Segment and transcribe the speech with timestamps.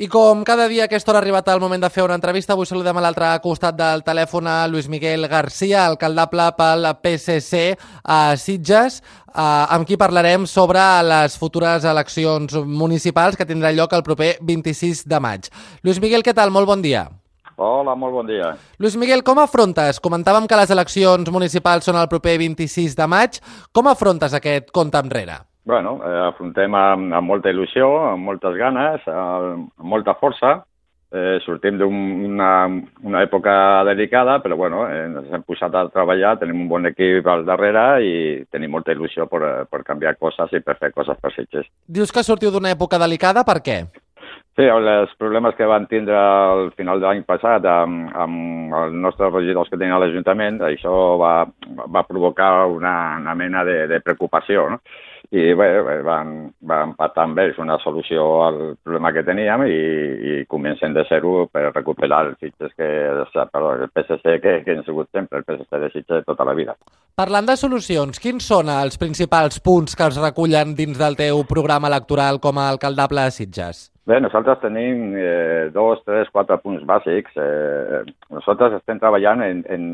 [0.00, 2.54] I com cada dia a aquesta hora ha arribat el moment de fer una entrevista,
[2.54, 7.60] avui saludem a l'altre costat del telèfon a Luis Miguel García, alcaldable pel PSC
[8.08, 8.96] a Sitges,
[9.28, 15.04] eh, amb qui parlarem sobre les futures eleccions municipals que tindrà lloc el proper 26
[15.04, 15.52] de maig.
[15.84, 16.48] Luis Miguel, què tal?
[16.48, 17.04] Molt bon dia.
[17.60, 18.54] Hola, molt bon dia.
[18.80, 20.00] Luis Miguel, com afrontes?
[20.00, 23.36] Comentàvem que les eleccions municipals són el proper 26 de maig.
[23.68, 25.42] Com afrontes aquest compte enrere?
[25.70, 30.64] Bueno, eh, afrontem amb, amb molta il·lusió, amb moltes ganes, eh, amb molta força.
[31.10, 32.48] Eh, sortim d'una
[33.02, 33.52] una època
[33.86, 37.84] delicada, però bueno, eh, ens hem posat a treballar, tenim un bon equip al darrere
[38.02, 38.12] i
[38.50, 41.66] tenim molta il·lusió per, per canviar coses i per fer coses per Sitges.
[41.86, 43.80] Dius que sortiu d'una època delicada, per què?
[44.58, 49.30] Sí, els problemes que van tindre al final de l'any passat amb, amb els nostres
[49.34, 51.34] regidors que tenien a l'Ajuntament, això va,
[51.86, 54.82] va provocar una, una mena de, de preocupació, no?
[55.30, 55.68] I bé,
[56.02, 56.30] van,
[56.66, 59.76] van patar amb ells una solució al problema que teníem i,
[60.30, 62.88] i comencem de zero per recuperar els fitxes que,
[63.52, 66.56] perdó, el PSC que, que hem sigut sempre, el PSC de Sitges de tota la
[66.58, 66.74] vida.
[67.18, 71.90] Parlant de solucions, quins són els principals punts que es recullen dins del teu programa
[71.90, 73.88] electoral com a alcaldable de Sitges?
[74.10, 77.36] Bé, nosaltres tenim eh, dos, tres, quatre punts bàsics.
[77.38, 78.00] Eh,
[78.32, 79.84] nosaltres estem treballant en, en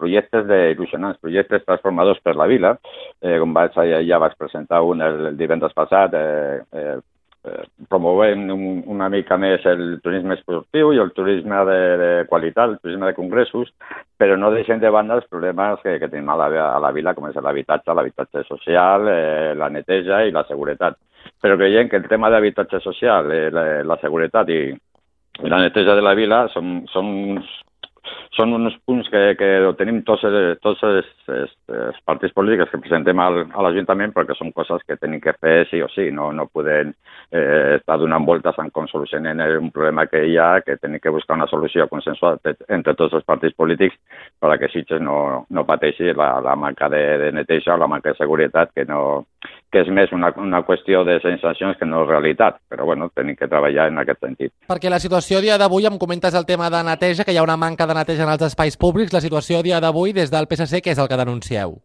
[0.00, 2.76] projectes il·lusionants, projectes transformadors per la vila.
[3.20, 6.96] Eh, com vaig, ja, ja vaig presentar un el, el divendres passat, eh, eh,
[7.88, 12.80] promovem un, una mica més el turisme esportiu i el turisme de, de qualitat, el
[12.82, 13.70] turisme de congressos,
[14.18, 17.14] però no deixem de banda els problemes que, que tenim a la, a la vila,
[17.14, 20.98] com és l'habitatge, l'habitatge social, eh, la neteja i la seguretat.
[21.40, 24.60] Però creiem que el tema d'habitatge social, eh, la, la seguretat i
[25.46, 27.56] la neteja de la vila són, són uns
[28.36, 30.24] són uns punts que, que tenim tots,
[30.62, 34.98] tots els, els, els partits polítics que presentem al, a l'Ajuntament perquè són coses que
[35.00, 36.92] tenim que fer sí o sí, no, no podem
[37.32, 41.14] eh, estar donant voltes en com solucionen un problema que hi ha, que tenim que
[41.14, 43.98] buscar una solució consensuada entre tots els partits polítics
[44.40, 48.20] perquè Sitges no, no pateixi la, la manca de, de neteja o la manca de
[48.20, 49.24] seguretat que no,
[49.72, 53.48] que és més una, una qüestió de sensacions que no realitat, però bueno, tenim que
[53.50, 54.52] treballar en aquest sentit.
[54.70, 57.44] Perquè la situació a dia d'avui, em comentes el tema de neteja, que hi ha
[57.46, 60.48] una manca de neteja en els espais públics, la situació a dia d'avui des del
[60.48, 61.76] PSC, què és el que denuncieu?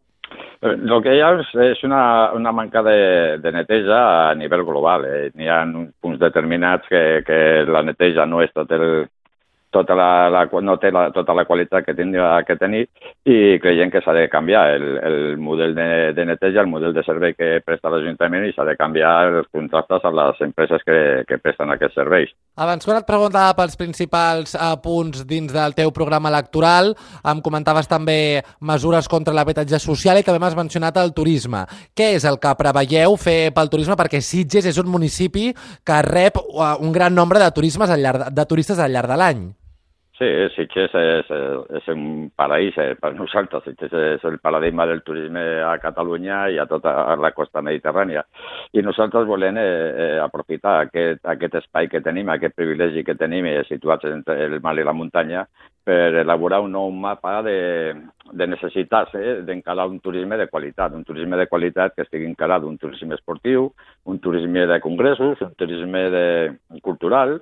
[0.64, 1.34] Eh, el que hi ha
[1.68, 3.00] és una, una manca de,
[3.44, 5.04] de neteja a nivell global.
[5.06, 5.26] Eh?
[5.36, 5.60] N'hi ha
[6.00, 9.10] punts determinats que, que la neteja no és tot el,
[9.74, 12.84] tota la, la, no té la, tota la qualitat que tindria que tenir
[13.26, 17.04] i creiem que s'ha de canviar el, el model de, de neteja, el model de
[17.06, 21.40] servei que presta l'Ajuntament i s'ha de canviar els contractes a les empreses que, que
[21.42, 22.34] presten aquests serveis.
[22.60, 26.94] Abans, quan et preguntava pels principals eh, punts dins del teu programa electoral,
[27.26, 31.66] em comentaves també mesures contra l'habitatge social i també m'has mencionat el turisme.
[31.98, 33.98] Què és el que preveieu fer pel turisme?
[33.98, 35.50] Perquè Sitges és un municipi
[35.84, 39.20] que rep eh, un gran nombre de, turismes al llarg, de turistes al llarg de
[39.20, 39.44] l'any.
[40.24, 41.32] Sí, Sitges és,
[41.80, 42.04] és un
[42.38, 43.66] paraís eh, per nosaltres.
[43.66, 48.24] Sitges és el paradigma del turisme a Catalunya i a tota la costa mediterrània.
[48.72, 53.50] I nosaltres volem eh, eh, aprofitar aquest, aquest espai que tenim, aquest privilegi que tenim
[53.52, 55.44] eh, situats entre el mar i la muntanya
[55.84, 57.60] per elaborar un nou mapa de,
[58.32, 62.64] de necessitats eh, d'encarar un turisme de qualitat, un turisme de qualitat que estigui encarat
[62.64, 63.74] un turisme esportiu,
[64.08, 66.28] un turisme de congressos, un turisme de,
[66.86, 67.42] cultural,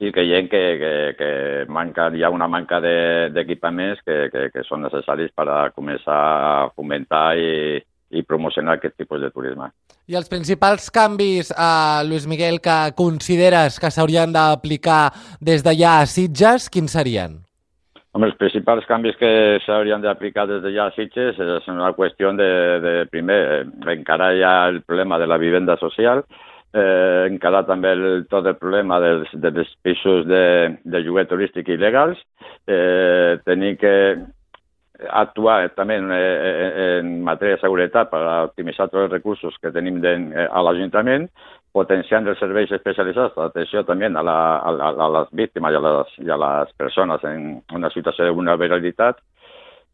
[0.00, 1.30] i creiem que, que, que
[1.68, 6.16] manca, hi ha una manca d'equipaments de, que, que, que són necessaris per a començar
[6.16, 7.76] a fomentar i,
[8.16, 9.68] i promocionar aquest tipus de turisme.
[10.10, 16.08] I els principals canvis, eh, Lluís Miguel, que consideres que s'haurien d'aplicar des d'allà a
[16.08, 17.36] Sitges, quins serien?
[18.10, 22.52] Home, els principals canvis que s'haurien d'aplicar des d'allà a Sitges és una qüestió de,
[22.82, 26.24] de primer, encara hi ha el problema de la vivenda social,
[26.74, 30.42] eh, encarar també el, tot el problema dels, dels pisos de,
[30.84, 32.20] de lloguer turístic il·legals,
[32.66, 33.94] eh, tenir que
[35.08, 38.20] actuar també en, en matèria de seguretat per
[38.50, 40.12] optimitzar tots els recursos que tenim de,
[40.44, 41.28] a l'Ajuntament,
[41.72, 45.82] potenciant els serveis especialitzats d'atenció també a, la, a, la, a les víctimes i a
[45.86, 49.22] les, i a les persones en una situació de vulnerabilitat,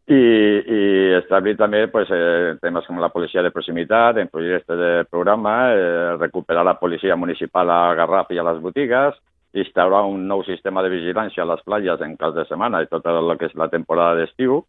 [0.07, 0.81] i, i
[1.19, 6.13] establir també pues, eh, temes com la policia de proximitat, en projectes de programa, eh,
[6.21, 9.19] recuperar la policia municipal a Garraf i a les botigues,
[9.57, 13.07] instaurar un nou sistema de vigilància a les platges en cas de setmana i tot
[13.09, 14.61] el que és la temporada d'estiu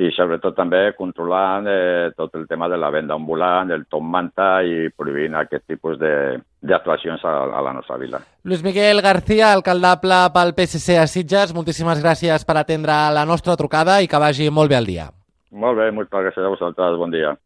[0.00, 4.48] i sobretot també controlant eh, tot el tema de la venda ambulant, el top manta
[4.64, 8.22] i prohibint aquest tipus d'actuacions a, a la nostra vila.
[8.44, 14.00] Luis Miguel García, alcaldable pel PSC a Sitges, moltíssimes gràcies per atendre la nostra trucada
[14.00, 15.10] i que vagi molt bé el dia.
[15.52, 17.36] Molt bé, moltes gràcies a vosaltres, bon dia.